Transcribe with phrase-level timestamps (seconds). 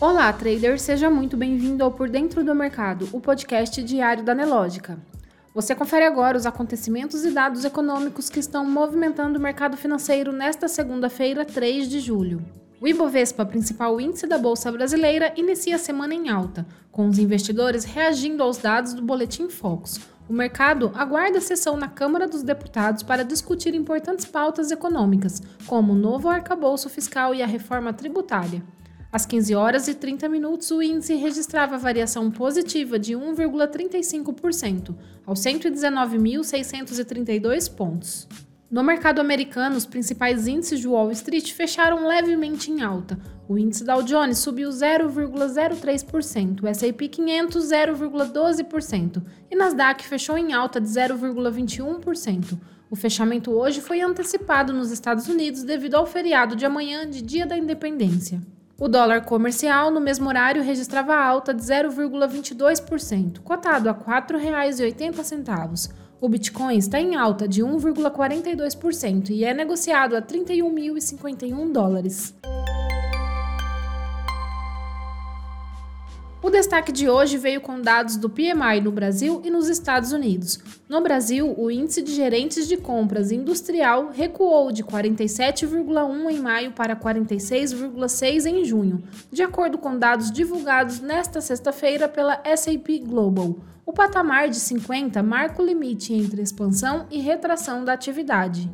[0.00, 4.98] Olá, trader, seja muito bem-vindo ao Por Dentro do Mercado, o podcast diário da Nelógica.
[5.54, 10.66] Você confere agora os acontecimentos e dados econômicos que estão movimentando o mercado financeiro nesta
[10.66, 12.44] segunda-feira, 3 de julho.
[12.80, 17.84] O Ibovespa, principal índice da Bolsa Brasileira, inicia a semana em alta, com os investidores
[17.84, 20.00] reagindo aos dados do Boletim Focus.
[20.28, 25.92] O mercado aguarda a sessão na Câmara dos Deputados para discutir importantes pautas econômicas, como
[25.92, 28.60] o novo arcabouço fiscal e a reforma tributária.
[29.14, 34.92] Às 15 horas e 30 minutos, o índice registrava variação positiva de 1,35%,
[35.24, 38.26] aos 119.632 pontos.
[38.68, 43.16] No mercado americano, os principais índices de Wall Street fecharam levemente em alta.
[43.48, 50.80] O índice Dow Jones subiu 0,03%, o S&P 500 0,12% e Nasdaq fechou em alta
[50.80, 52.58] de 0,21%.
[52.90, 57.46] O fechamento hoje foi antecipado nos Estados Unidos devido ao feriado de amanhã de Dia
[57.46, 58.42] da Independência.
[58.78, 65.92] O dólar comercial, no mesmo horário, registrava alta de 0,22%, cotado a R$ 4,80.
[66.20, 72.34] O Bitcoin está em alta de 1,42% e é negociado a 31.051 dólares.
[76.44, 80.58] O destaque de hoje veio com dados do PMI no Brasil e nos Estados Unidos.
[80.86, 86.94] No Brasil, o índice de gerentes de compras industrial recuou de 47,1 em maio para
[86.94, 93.56] 46,6 em junho, de acordo com dados divulgados nesta sexta-feira pela SAP Global.
[93.86, 98.70] O patamar de 50 marca o limite entre expansão e retração da atividade.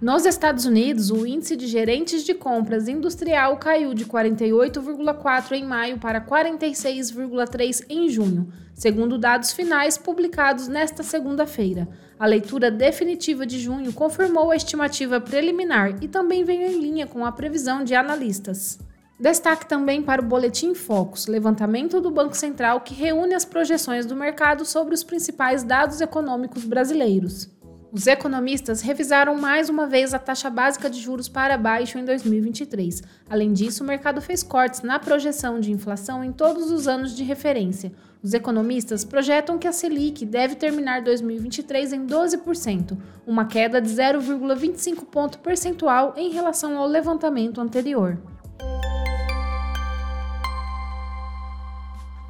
[0.00, 5.96] Nos Estados Unidos, o índice de gerentes de compras industrial caiu de 48,4 em maio
[5.96, 11.88] para 46,3 em junho, segundo dados finais publicados nesta segunda-feira.
[12.18, 17.24] A leitura definitiva de junho confirmou a estimativa preliminar e também veio em linha com
[17.24, 18.78] a previsão de analistas.
[19.18, 24.14] Destaque também para o Boletim Focus, levantamento do Banco Central que reúne as projeções do
[24.14, 27.55] mercado sobre os principais dados econômicos brasileiros.
[27.92, 33.02] Os economistas revisaram mais uma vez a taxa básica de juros para baixo em 2023.
[33.30, 37.22] Além disso, o mercado fez cortes na projeção de inflação em todos os anos de
[37.22, 37.92] referência.
[38.22, 45.04] Os economistas projetam que a Selic deve terminar 2023 em 12%, uma queda de 0,25
[45.06, 48.18] ponto percentual em relação ao levantamento anterior.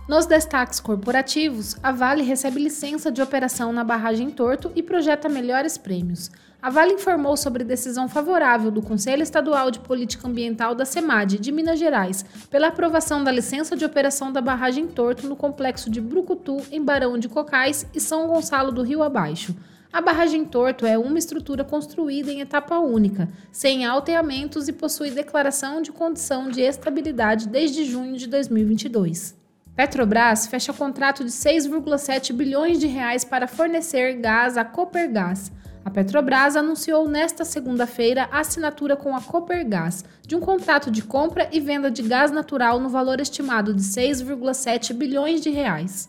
[0.08, 5.76] Nos destaques corporativos, a Vale recebe licença de operação na barragem Torto e projeta melhores
[5.76, 6.30] prêmios.
[6.62, 11.50] A Vale informou sobre decisão favorável do Conselho Estadual de Política Ambiental da SEMAD de
[11.50, 16.58] Minas Gerais pela aprovação da licença de operação da barragem Torto no complexo de Brucutu,
[16.70, 19.56] em Barão de Cocais e São Gonçalo do Rio Abaixo.
[19.92, 25.82] A barragem Torto é uma estrutura construída em etapa única, sem alteamentos e possui declaração
[25.82, 29.45] de condição de estabilidade desde junho de 2022.
[29.76, 35.52] Petrobras fecha contrato de 6,7 bilhões de reais para fornecer gás à Copergás.
[35.84, 41.46] A Petrobras anunciou nesta segunda-feira a assinatura com a Copergás de um contrato de compra
[41.52, 46.08] e venda de gás natural no valor estimado de 6,7 bilhões de reais.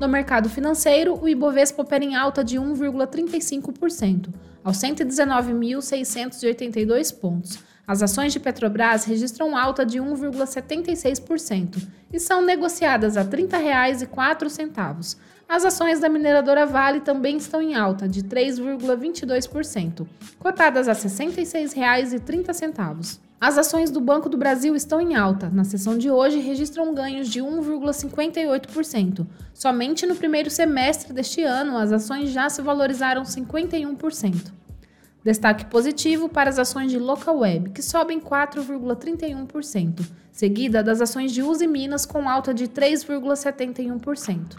[0.00, 4.28] No mercado financeiro, o Ibovespa opera em alta de 1,35%,
[4.62, 7.73] aos 119.682 pontos.
[7.86, 15.16] As ações de Petrobras registram alta de 1,76% e são negociadas a R$ 30,04.
[15.46, 20.06] As ações da mineradora Vale também estão em alta de 3,22%,
[20.38, 23.18] cotadas a R$ 66,30.
[23.38, 25.50] As ações do Banco do Brasil estão em alta.
[25.50, 29.26] Na sessão de hoje, registram ganhos de 1,58%.
[29.52, 34.63] Somente no primeiro semestre deste ano, as ações já se valorizaram 51%.
[35.24, 41.42] Destaque positivo para as ações de Local Web, que sobem 4,31%, seguida das ações de
[41.42, 44.54] Uzi Minas com alta de 3,71%.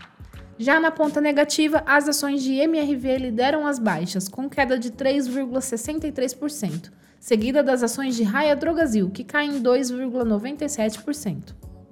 [0.57, 6.91] Já na ponta negativa, as ações de MRV lideram as baixas, com queda de 3,63%,
[7.19, 11.53] seguida das ações de Raia Drogazil, que caem 2,97%.